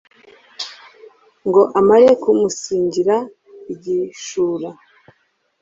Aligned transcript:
ngo 1.47 1.61
amare 1.79 2.09
kumusingira 2.23 3.15
igishura 3.73 4.69